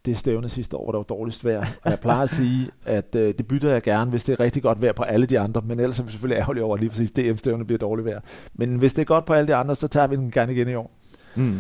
det 0.05 0.17
stævne 0.17 0.49
sidste 0.49 0.77
år, 0.77 0.83
hvor 0.83 0.91
der 0.91 0.99
var 0.99 1.03
dårligst 1.03 1.45
vejr. 1.45 1.65
Og 1.83 1.91
jeg 1.91 1.99
plejer 1.99 2.21
at 2.23 2.29
sige, 2.29 2.71
at 2.85 3.15
øh, 3.15 3.33
det 3.37 3.47
bytter 3.47 3.71
jeg 3.71 3.81
gerne, 3.81 4.11
hvis 4.11 4.23
det 4.23 4.33
er 4.33 4.39
rigtig 4.39 4.63
godt 4.63 4.81
vejr 4.81 4.93
på 4.93 5.03
alle 5.03 5.25
de 5.25 5.39
andre. 5.39 5.61
Men 5.61 5.79
ellers 5.79 5.99
er 5.99 6.03
vi 6.03 6.11
selvfølgelig 6.11 6.41
ærgerlige 6.41 6.63
over, 6.63 6.73
at 6.73 6.79
lige 6.79 6.89
præcis 6.89 7.11
DM-stævne 7.11 7.65
bliver 7.65 7.79
dårligt 7.79 8.05
vejr. 8.05 8.21
Men 8.53 8.77
hvis 8.77 8.93
det 8.93 9.01
er 9.01 9.05
godt 9.05 9.25
på 9.25 9.33
alle 9.33 9.47
de 9.47 9.55
andre, 9.55 9.75
så 9.75 9.87
tager 9.87 10.07
vi 10.07 10.15
den 10.15 10.31
gerne 10.31 10.53
igen 10.53 10.69
i 10.69 10.75
år. 10.75 10.91
Mm. 11.35 11.59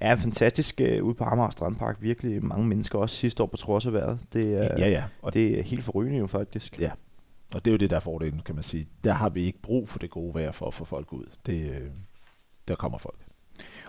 Ja, 0.00 0.14
fantastisk 0.14 0.80
uh, 0.84 1.06
ude 1.06 1.14
på 1.14 1.24
Amager 1.24 1.50
Strandpark. 1.50 1.96
Virkelig 2.00 2.44
mange 2.44 2.66
mennesker 2.66 2.98
også 2.98 3.16
sidste 3.16 3.42
år 3.42 3.46
på 3.46 3.56
trods 3.56 3.86
af 3.86 3.92
vejret. 3.92 4.18
Det, 4.32 4.44
uh, 4.44 4.80
ja, 4.80 4.88
ja. 4.88 5.04
Og 5.22 5.34
det 5.34 5.58
er 5.58 5.62
helt 5.62 5.84
forrygende 5.84 6.18
jo 6.18 6.26
faktisk. 6.26 6.80
Ja, 6.80 6.90
og 7.54 7.64
det 7.64 7.70
er 7.70 7.72
jo 7.72 7.78
det, 7.78 7.90
der 7.90 7.96
er 7.96 8.00
fordelen, 8.00 8.40
kan 8.44 8.54
man 8.54 8.64
sige. 8.64 8.86
Der 9.04 9.12
har 9.12 9.28
vi 9.28 9.44
ikke 9.44 9.62
brug 9.62 9.88
for 9.88 9.98
det 9.98 10.10
gode 10.10 10.34
vejr 10.34 10.52
for 10.52 10.66
at 10.66 10.74
få 10.74 10.84
folk 10.84 11.12
ud. 11.12 11.24
Det, 11.46 11.70
øh, 11.70 11.90
der 12.68 12.74
kommer 12.74 12.98
folk. 12.98 13.18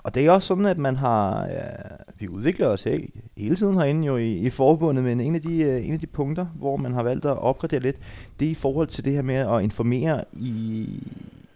Og 0.04 0.16
det 0.16 0.26
er 0.26 0.32
også 0.32 0.48
sådan, 0.48 0.66
at 0.66 0.78
man 0.78 0.96
har, 0.96 1.46
ja, 1.46 1.68
vi 2.20 2.28
udvikler 2.28 2.68
os 2.68 2.86
ikke 2.86 3.12
hele 3.38 3.56
tiden 3.56 3.76
herinde 3.76 4.08
jo 4.08 4.18
i, 4.18 4.34
i 4.34 4.50
forbundet, 4.50 5.04
men 5.04 5.20
en 5.20 5.36
af, 5.36 5.42
de, 5.42 5.62
øh, 5.62 5.88
en 5.88 5.94
af 5.94 6.00
de 6.00 6.08
punkter, 6.08 6.46
hvor 6.46 6.78
man 6.78 6.94
har 6.94 7.04
valgt 7.04 7.26
at 7.26 7.38
opgradere 7.38 7.80
lidt, 7.80 7.98
det 8.40 8.46
er 8.46 8.52
i 8.52 8.56
forhold 8.56 8.88
til 8.88 9.06
det 9.06 9.14
her 9.14 9.22
med 9.22 9.36
at 9.36 9.64
informere 9.64 10.24
i, 10.34 10.88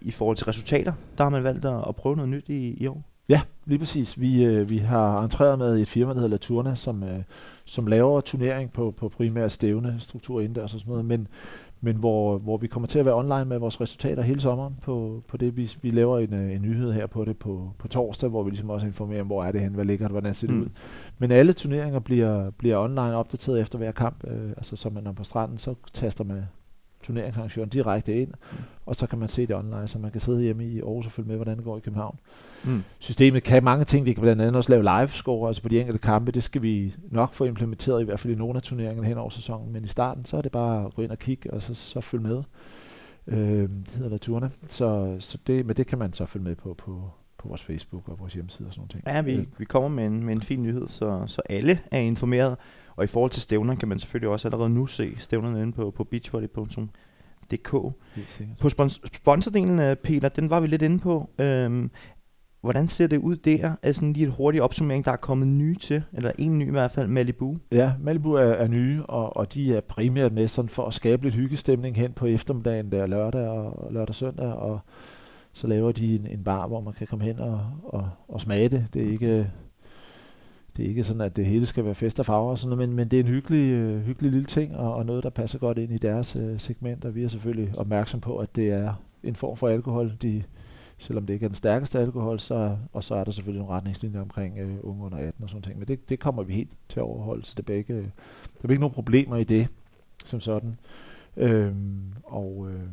i 0.02 0.12
forhold 0.12 0.38
til 0.38 0.46
resultater. 0.46 0.94
Der 1.18 1.24
har 1.24 1.30
man 1.30 1.44
valgt 1.44 1.66
at, 1.66 1.84
at 1.88 1.96
prøve 1.96 2.16
noget 2.16 2.30
nyt 2.30 2.50
i, 2.50 2.74
i 2.74 2.88
år. 2.88 3.04
Ja, 3.30 3.42
lige 3.66 3.80
præcis. 3.80 4.20
Vi, 4.20 4.46
øh, 4.46 4.70
vi 4.70 4.78
har 4.78 5.24
entreret 5.24 5.60
med 5.60 5.80
et 5.80 5.88
firma, 5.88 6.10
der 6.10 6.16
hedder 6.16 6.30
Laturna, 6.30 6.76
som, 6.76 7.04
øh, 7.04 7.20
som 7.66 7.88
laver 7.88 8.22
turnering 8.22 8.74
på, 8.74 8.94
på 8.98 9.10
primære 9.10 9.50
stævne, 9.50 9.96
struktur 10.00 10.40
indendørs 10.42 10.74
og 10.74 10.80
sådan 10.80 10.92
noget, 10.92 11.06
men, 11.06 11.28
men 11.82 11.96
hvor, 11.96 12.38
hvor 12.38 12.58
vi 12.58 12.68
kommer 12.68 12.88
til 12.88 13.00
at 13.00 13.06
være 13.06 13.16
online 13.16 13.46
med 13.46 13.58
vores 13.58 13.82
resultater 13.82 14.24
hele 14.24 14.42
sommeren 14.42 14.76
på, 14.82 15.24
på 15.28 15.38
det. 15.38 15.58
Vi, 15.58 15.78
vi 15.82 15.92
laver 15.92 16.20
en, 16.20 16.34
øh, 16.34 16.52
en 16.56 16.62
nyhed 16.62 16.94
her 16.94 17.08
på 17.08 17.26
det 17.26 17.38
på, 17.38 17.72
på 17.78 17.88
torsdag, 17.88 18.30
hvor 18.30 18.44
vi 18.44 18.50
ligesom 18.50 18.70
også 18.70 18.88
informerer 18.88 19.22
om, 19.22 19.28
hvor 19.28 19.44
er 19.44 19.52
det 19.52 19.62
hen, 19.62 19.74
hvad 19.74 19.86
ligger 19.86 20.08
det, 20.08 20.14
hvordan 20.14 20.34
ser 20.34 20.48
det 20.48 20.56
mm. 20.56 20.62
ud. 20.62 20.68
Men 21.18 21.32
alle 21.32 21.54
turneringer 21.54 22.00
bliver, 22.00 22.50
bliver 22.50 22.78
online 22.78 23.16
opdateret 23.16 23.62
efter 23.62 23.78
hver 23.78 23.92
kamp. 23.92 24.24
Øh, 24.28 24.50
altså 24.50 24.76
så 24.76 24.90
man 24.90 25.08
er 25.08 25.12
på 25.12 25.24
stranden, 25.24 25.58
så 25.58 25.76
taster 25.94 26.24
man 26.24 26.44
turneringsarrangøren 27.04 27.70
direkte 27.70 28.22
ind, 28.22 28.34
og 28.86 28.96
så 28.96 29.08
kan 29.08 29.20
man 29.20 29.30
se 29.30 29.48
det 29.48 29.56
online, 29.56 29.88
så 29.88 30.00
man 30.00 30.12
kan 30.12 30.22
sidde 30.22 30.42
hjemme 30.42 30.66
i 30.66 30.80
Aarhus 30.80 31.06
og 31.06 31.12
følge 31.12 31.28
med, 31.28 31.36
hvordan 31.36 31.58
det 31.58 31.66
går 31.66 31.78
i 31.78 31.80
København. 31.80 32.20
Mm. 32.66 32.84
Systemet 33.00 33.44
kan 33.44 33.64
mange 33.64 33.86
ting, 33.86 34.06
vi 34.06 34.14
kan 34.14 34.22
blandt 34.22 34.42
andet 34.42 34.56
også 34.56 34.72
lave 34.72 34.84
live-score, 34.84 35.48
altså 35.48 35.62
på 35.62 35.70
de 35.70 35.80
enkelte 35.80 36.00
kampe, 36.00 36.32
det 36.32 36.44
skal 36.44 36.62
vi 36.62 36.96
nok 37.12 37.34
få 37.34 37.46
implementeret, 37.46 38.02
i 38.02 38.06
hvert 38.06 38.20
fald 38.20 38.34
i 38.34 38.38
nogle 38.38 38.56
af 38.56 38.62
turneringerne 38.62 39.08
hen 39.08 39.18
over 39.18 39.30
sæsonen, 39.30 39.74
men 39.74 39.84
i 39.84 39.88
starten, 39.88 40.26
så 40.26 40.38
er 40.38 40.42
det 40.42 40.52
bare 40.52 40.86
at 40.86 40.94
gå 40.96 41.02
ind 41.02 41.12
og 41.12 41.20
kigge, 41.20 41.54
og 41.54 41.62
så, 41.62 41.74
så 41.74 42.02
følge 42.02 42.24
med. 42.24 42.44
Øh, 43.28 43.70
det 43.70 43.96
hedder 43.98 44.18
turene. 44.18 44.52
Så, 44.68 45.16
så 45.20 45.38
det, 45.48 45.66
men 45.66 45.76
det 45.76 45.88
kan 45.88 46.00
man 46.00 46.14
så 46.14 46.26
følge 46.26 46.44
med 46.44 46.56
på, 46.56 46.74
på, 46.74 47.12
på 47.40 47.48
vores 47.48 47.64
Facebook 47.64 48.10
og 48.10 48.20
vores 48.20 48.34
hjemmeside 48.34 48.68
og 48.68 48.74
sådan 48.74 48.90
noget. 49.06 49.16
Ja, 49.16 49.22
vi, 49.22 49.48
vi 49.58 49.66
kommer 49.66 49.90
med 49.90 50.06
en, 50.06 50.24
med 50.24 50.34
en 50.34 50.42
fin 50.42 50.64
nyhed, 50.64 50.88
så, 50.88 51.24
så 51.28 51.42
alle 51.50 51.80
er 51.92 52.00
informeret. 52.00 52.56
Og 52.96 53.04
i 53.04 53.08
forhold 53.08 53.32
til 53.32 53.42
stævner 53.42 53.76
kan 53.76 53.88
man 53.88 54.00
selvfølgelig 54.00 54.30
også 54.30 54.48
allerede 54.48 54.70
nu 54.70 54.86
se 54.86 55.16
stævnerne 55.18 55.62
inde 55.62 55.74
på, 55.74 55.92
på 55.92 56.04
beachvolley.dk. 56.04 57.72
På 58.60 58.68
spons- 58.68 59.02
sponsordelen, 59.14 59.98
Peter, 60.04 60.30
den 60.30 60.50
var 60.50 60.60
vi 60.60 60.68
lidt 60.68 60.82
inde 60.82 61.00
på. 61.00 61.30
Øhm, 61.40 61.92
hvordan 62.62 62.88
ser 62.88 63.08
det 63.08 63.18
ud 63.18 63.36
der? 63.36 63.76
Er 63.82 63.92
sådan 63.92 64.14
lige 64.14 64.28
et 64.28 64.34
hurtigt 64.34 64.62
opsummering, 64.62 65.06
der 65.06 65.12
er 65.12 65.16
kommet 65.16 65.48
nye 65.48 65.76
til, 65.76 66.04
eller 66.14 66.32
en 66.38 66.60
ny 66.60 66.68
i 66.68 66.72
hvert 66.72 66.92
fald, 66.92 67.08
Malibu? 67.08 67.58
Ja, 67.72 67.94
Malibu 68.00 68.34
er, 68.34 68.42
er 68.42 68.68
nye, 68.68 69.04
og, 69.06 69.38
og 69.38 69.54
de 69.54 69.76
er 69.76 69.82
primært 69.82 70.34
med 70.34 70.48
sådan 70.48 70.70
for 70.70 70.86
at 70.86 70.94
skabe 70.94 71.24
lidt 71.24 71.36
hyggestemning 71.36 71.96
hen 71.96 72.14
på 72.14 72.26
eftermiddagen 72.26 72.92
der 72.92 73.06
lørdag 73.06 73.48
og 73.48 73.92
lørdag 73.92 74.10
og 74.10 74.16
søndag, 74.16 74.54
og 74.54 74.80
så 75.60 75.68
laver 75.68 75.92
de 75.92 76.16
en, 76.16 76.28
en 76.28 76.44
bar, 76.44 76.68
hvor 76.68 76.82
man 76.82 76.94
kan 76.94 77.08
komme 77.08 77.26
hen 77.26 77.40
og, 77.40 77.62
og, 77.84 78.10
og 78.28 78.42
smage 78.42 78.70
det. 78.70 78.88
Det 78.94 79.04
er 79.04 79.12
ikke 79.12 79.52
det 80.78 80.86
er 80.86 80.90
ikke 80.90 81.04
sådan, 81.04 81.22
at 81.22 81.36
det 81.36 81.46
hele 81.46 81.66
skal 81.66 81.86
være 81.86 81.96
fest 81.96 82.20
og 82.20 82.26
farver, 82.26 82.52
og 82.52 82.60
sådan 82.60 82.78
noget, 82.78 82.90
men, 82.90 82.96
men 82.96 83.08
det 83.08 83.20
er 83.20 83.24
en 83.24 83.30
hyggelig, 83.30 83.72
øh, 83.72 84.02
hyggelig 84.02 84.32
lille 84.32 84.46
ting, 84.46 84.76
og, 84.76 84.96
og 84.96 85.06
noget, 85.06 85.24
der 85.24 85.30
passer 85.30 85.60
godt 85.60 85.78
ind 85.78 85.92
i 85.92 85.98
deres 85.98 86.36
øh, 86.36 86.60
segment, 86.60 87.06
og 87.06 87.16
vi 87.16 87.24
er 87.24 87.28
selvfølgelig 87.28 87.80
opmærksom 87.80 88.22
på, 88.22 88.38
at 88.38 88.56
det 88.56 88.70
er 88.70 88.94
en 89.24 89.36
form 89.36 89.58
for 89.58 89.68
alkohol, 89.68 90.14
de, 90.22 90.44
selvom 90.98 91.26
det 91.26 91.34
ikke 91.34 91.44
er 91.44 91.50
den 91.50 91.56
stærkeste 91.56 92.00
alkohol, 92.00 92.40
så, 92.40 92.78
og 92.94 93.04
så 93.04 93.16
er 93.16 93.24
der 93.24 93.32
selvfølgelig 93.32 93.60
nogle 93.60 93.76
retningslinjer 93.76 94.22
omkring 94.22 94.60
øh, 94.60 94.78
unge 94.84 95.04
under 95.04 95.18
18 95.18 95.44
og 95.44 95.50
sådan 95.50 95.64
ting, 95.64 95.80
men 95.80 95.88
det, 95.88 96.10
det 96.10 96.20
kommer 96.20 96.44
vi 96.44 96.54
helt 96.54 96.72
til 96.90 97.00
at 97.00 97.04
overholde, 97.04 97.46
så 97.46 97.54
det 97.58 97.64
er 97.64 97.74
begge, 97.74 97.94
der 97.94 98.02
er 98.64 98.70
ikke 98.70 98.82
nogen 98.82 98.94
problemer 98.94 99.36
i 99.36 99.44
det, 99.44 99.68
som 100.26 100.40
sådan. 100.40 100.80
Øhm, 101.38 102.14
og 102.24 102.68
øh, 102.72 102.90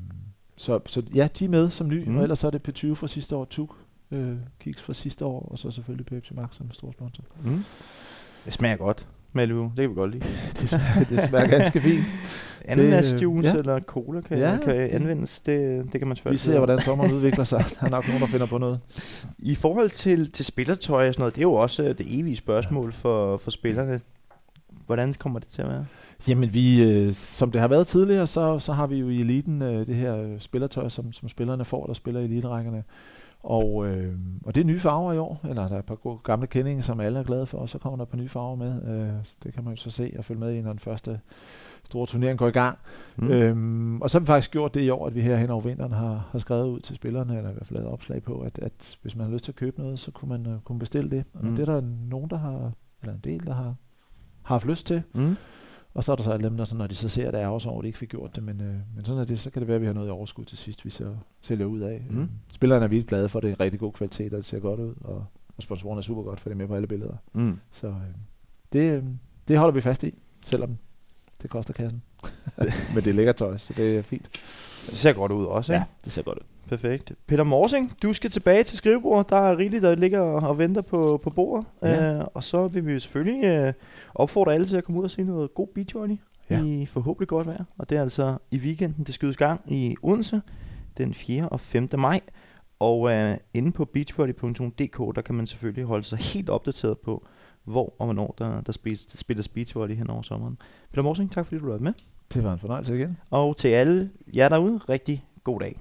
så, 0.56 0.80
så 0.86 1.02
ja, 1.14 1.28
de 1.38 1.44
er 1.44 1.48
med 1.48 1.70
som 1.70 1.88
ny, 1.88 2.08
mm. 2.08 2.16
og 2.16 2.22
ellers 2.22 2.38
så 2.38 2.46
er 2.46 2.50
det 2.50 2.68
P20 2.68 2.94
fra 2.94 3.06
sidste 3.06 3.36
år, 3.36 3.44
TUK 3.44 3.70
øh, 4.10 4.36
kiks 4.60 4.82
fra 4.82 4.92
sidste 4.92 5.25
år, 5.25 5.48
og 5.50 5.58
så 5.58 5.70
selvfølgelig 5.70 6.06
Pepsi 6.06 6.34
Max 6.34 6.56
som 6.56 6.72
stor 6.72 6.92
sponsor. 6.92 7.25
Mm. 7.44 7.64
Det 8.44 8.52
smager 8.52 8.76
godt. 8.76 9.06
Malibu, 9.32 9.62
det 9.62 9.76
kan 9.76 9.90
vi 9.90 9.94
godt 9.94 10.10
lide. 10.10 10.25
det, 10.60 10.68
smager, 10.70 11.04
det 11.10 11.28
smager 11.28 11.46
ganske 11.46 11.80
fint. 11.80 12.04
Ananasjuice 12.68 13.48
ja. 13.48 13.56
eller 13.56 13.80
cola 13.80 14.20
kan, 14.20 14.38
ja, 14.38 14.58
kan 14.62 14.75
anvendes, 14.75 15.40
det, 15.40 15.84
det 15.92 16.00
kan 16.00 16.08
man 16.08 16.16
selvfølgelig. 16.16 16.42
Vi 16.42 16.52
ser, 16.52 16.58
hvordan 16.58 16.78
sommeren 16.78 17.12
udvikler 17.12 17.44
sig. 17.44 17.64
Der 17.80 17.86
er 17.86 17.90
nok 17.90 18.06
nogen, 18.06 18.20
der 18.20 18.26
finder 18.26 18.46
på 18.46 18.58
noget. 18.58 18.80
I 19.38 19.54
forhold 19.54 19.90
til, 19.90 20.32
til 20.32 20.44
spillertøj 20.44 21.08
og 21.08 21.14
sådan 21.14 21.22
noget, 21.22 21.34
det 21.34 21.40
er 21.40 21.42
jo 21.42 21.52
også 21.52 21.82
øh, 21.82 21.98
det 21.98 22.20
evige 22.20 22.36
spørgsmål 22.36 22.92
for, 22.92 23.36
for 23.36 23.50
spillerne. 23.50 24.00
Hvordan 24.86 25.14
kommer 25.14 25.38
det 25.38 25.48
til 25.48 25.62
at 25.62 25.68
være? 25.68 25.86
Jamen, 26.28 26.54
vi, 26.54 26.82
øh, 26.82 27.12
som 27.12 27.50
det 27.50 27.61
har 27.61 27.68
været 27.68 27.87
tidligere, 27.87 28.26
så, 28.26 28.58
så 28.58 28.73
har 28.73 28.87
vi 28.87 28.96
jo 28.96 29.08
i 29.08 29.20
eliten 29.20 29.62
øh, 29.62 29.87
det 29.87 29.94
her 29.94 30.38
spillertøj, 30.38 30.88
som, 30.88 31.12
som 31.12 31.28
spillerne 31.28 31.64
får, 31.64 31.87
der 31.87 31.94
spiller 31.94 32.20
i 32.20 32.25
eliterækkerne. 32.25 32.85
Og, 33.42 33.87
øh, 33.87 34.14
og 34.44 34.54
det 34.54 34.61
er 34.61 34.64
nye 34.64 34.80
farver 34.80 35.12
i 35.12 35.18
år, 35.18 35.40
eller 35.49 35.68
der 35.68 35.75
er 35.75 35.78
et 35.78 35.85
par 35.85 35.94
gode 35.94 36.18
gamle 36.25 36.46
kendinger, 36.46 36.82
som 36.82 37.00
alle 37.00 37.18
er 37.18 37.23
glade 37.23 37.46
for, 37.46 37.58
og 37.58 37.68
så 37.68 37.78
kommer 37.78 37.96
der 37.96 38.02
et 38.02 38.08
par 38.08 38.18
nye 38.18 38.28
farver 38.28 38.56
med. 38.56 38.88
Øh, 38.88 39.14
det 39.42 39.54
kan 39.54 39.64
man 39.64 39.75
jo 39.75 39.76
så 39.76 39.90
se 39.90 40.14
og 40.18 40.25
følge 40.25 40.40
med 40.40 40.54
i, 40.54 40.61
når 40.61 40.70
den 40.70 40.78
første 40.78 41.20
store 41.85 42.06
turnering 42.06 42.38
går 42.38 42.49
i 42.49 42.50
gang. 42.50 42.78
Mm. 43.16 43.30
Øhm, 43.30 44.02
og 44.02 44.11
så 44.11 44.18
har 44.18 44.20
vi 44.20 44.26
faktisk 44.26 44.50
gjort 44.50 44.75
det 44.75 44.80
i 44.80 44.90
år, 44.90 45.06
at 45.06 45.14
vi 45.14 45.20
her 45.20 45.37
hen 45.37 45.50
over 45.50 45.61
vinteren 45.61 45.92
har, 45.92 46.28
har 46.32 46.38
skrevet 46.38 46.68
ud 46.68 46.80
til 46.80 46.96
spillerne, 46.96 47.37
eller 47.37 47.50
i 47.50 47.52
hvert 47.52 47.66
fald 47.66 47.78
lavet 47.78 47.92
opslag 47.92 48.23
på, 48.23 48.40
at, 48.40 48.58
at 48.58 48.99
hvis 49.02 49.16
man 49.16 49.26
har 49.26 49.32
lyst 49.32 49.44
til 49.44 49.52
at 49.52 49.56
købe 49.56 49.80
noget, 49.80 49.99
så 49.99 50.11
kunne 50.11 50.28
man 50.28 50.54
uh, 50.54 50.61
kunne 50.64 50.78
bestille 50.78 51.11
det. 51.11 51.25
Og 51.35 51.44
mm. 51.44 51.56
det 51.56 51.68
er 51.68 51.73
der 51.73 51.82
nogen, 52.11 52.30
der 52.30 52.38
har, 52.38 52.73
eller 53.02 53.14
en 53.14 53.20
del, 53.25 53.46
der 53.46 53.54
har, 53.54 53.75
har 54.42 54.54
haft 54.54 54.66
lyst 54.66 54.87
til. 54.87 55.02
Mm. 55.14 55.37
Og 55.97 56.05
så 56.05 56.12
er 56.12 56.17
der 56.17 56.23
så 56.23 56.31
alle 56.31 56.49
dem, 56.49 56.57
der, 56.57 56.65
så, 56.65 56.76
når 56.76 56.87
de 56.87 56.95
så 56.95 57.09
ser, 57.09 57.29
at 57.29 57.35
det 57.35 57.43
er 57.43 57.47
også 57.47 57.69
over, 57.69 57.79
at 57.79 57.83
de 57.83 57.88
ikke 57.88 57.99
fik 57.99 58.09
gjort 58.09 58.37
det. 58.37 58.43
Men, 58.43 58.61
øh, 58.61 58.75
men 58.97 59.05
sådan 59.05 59.21
er 59.21 59.25
det, 59.25 59.41
så 59.41 59.50
kan 59.50 59.61
det 59.61 59.69
være, 59.69 59.75
at 59.75 59.81
vi 59.81 59.87
har 59.87 59.93
noget 59.93 60.09
i 60.09 60.11
overskud 60.11 60.45
til 60.45 60.59
sidst, 60.59 60.85
vi 60.85 60.91
så 60.91 61.17
sælger 61.43 61.67
ud 61.67 61.81
af. 61.81 62.07
Mm. 62.11 62.29
Spillerne 62.53 62.85
er 62.85 62.88
vildt 62.88 63.07
glade 63.07 63.29
for, 63.29 63.38
at 63.38 63.43
det 63.43 63.49
er 63.49 63.55
en 63.55 63.61
rigtig 63.61 63.81
god 63.81 63.93
kvalitet, 63.93 64.33
og 64.33 64.37
det 64.37 64.45
ser 64.45 64.59
godt 64.59 64.81
ud. 64.81 64.95
Og, 65.00 65.26
og 65.57 65.62
sponsorerne 65.62 65.99
er 65.99 66.03
super 66.03 66.23
godt, 66.23 66.41
for 66.41 66.49
det 66.49 66.55
er 66.55 66.59
med 66.59 66.67
på 66.67 66.75
alle 66.75 66.87
billeder. 66.87 67.17
Mm. 67.33 67.59
Så 67.71 67.87
øh, 67.87 67.95
det, 68.73 68.93
øh, 68.93 69.05
det 69.49 69.59
holder 69.59 69.75
vi 69.75 69.81
fast 69.81 70.05
i, 70.05 70.15
selvom 70.45 70.79
det 71.43 71.50
koster 71.50 71.73
kassen. 71.73 72.02
men 72.95 73.05
det 73.05 73.07
er 73.07 73.14
lækkert 73.14 73.37
tøj, 73.37 73.59
så 73.59 73.73
det 73.76 73.99
er 73.99 74.02
fint. 74.02 74.28
Det 74.90 74.97
ser 74.97 75.12
godt 75.12 75.33
ud 75.33 75.45
også, 75.45 75.73
ikke? 75.73 75.81
Ja, 75.81 76.05
det 76.05 76.12
ser 76.12 76.23
godt 76.23 76.38
ud. 76.38 76.45
Perfekt. 76.69 77.12
Peter 77.26 77.45
Morsing, 77.45 78.02
du 78.02 78.12
skal 78.12 78.31
tilbage 78.31 78.64
til 78.64 78.78
skrivebordet. 78.78 79.31
Der 79.31 79.37
er 79.37 79.59
rigeligt, 79.59 79.83
der 79.83 79.95
ligger 79.95 80.21
og 80.21 80.59
venter 80.59 80.83
på, 80.83 81.21
på 81.23 81.31
bordet. 81.31 81.66
Ja. 81.83 82.21
Uh, 82.21 82.26
og 82.35 82.45
så 82.45 82.69
vil 82.69 82.87
vi 82.87 83.00
selvfølgelig 83.00 83.66
uh, 83.69 83.73
opfordre 84.14 84.55
alle 84.55 84.66
til 84.66 84.76
at 84.76 84.85
komme 84.85 85.00
ud 85.00 85.05
og 85.05 85.11
se 85.11 85.23
noget 85.23 85.55
god 85.55 85.66
beachvolley 85.75 86.16
ja. 86.50 86.64
i 86.64 86.87
forhåbentlig 86.87 87.28
godt 87.28 87.47
vejr. 87.47 87.64
Og 87.78 87.90
det 87.90 87.99
er 87.99 88.02
altså 88.02 88.38
i 88.50 88.59
weekenden, 88.59 89.05
det 89.05 89.14
skydes 89.14 89.37
gang 89.37 89.61
i 89.66 89.97
Odense 90.02 90.43
den 90.99 91.14
4. 91.14 91.49
og 91.49 91.61
5. 91.61 91.88
maj. 91.99 92.21
Og 92.78 93.00
uh, 93.00 93.35
inde 93.55 93.73
på 93.73 93.85
beachvolley.dk, 93.85 95.16
der 95.16 95.23
kan 95.25 95.35
man 95.35 95.47
selvfølgelig 95.47 95.85
holde 95.85 96.05
sig 96.05 96.19
helt 96.19 96.50
opdateret 96.50 96.99
på, 96.99 97.26
hvor 97.66 97.94
og 97.99 98.04
hvornår 98.04 98.35
der, 98.38 98.61
der 98.61 98.73
spilles, 98.73 99.06
spilles 99.14 99.49
beachvolley 99.49 99.96
hen 99.96 100.11
over 100.11 100.23
sommeren. 100.23 100.58
Peter 100.92 101.02
Morsing, 101.02 101.32
tak 101.32 101.46
fordi 101.46 101.61
du 101.61 101.70
var 101.70 101.78
med. 101.78 101.92
Det 102.35 102.44
var 102.44 102.52
en 102.52 102.58
fornøjelse 102.58 102.94
igen. 102.94 103.16
Og 103.30 103.56
til 103.56 103.68
alle 103.68 104.11
jer 104.37 104.49
derude, 104.49 104.78
rigtig 104.88 105.25
god 105.44 105.61
dag. 105.61 105.80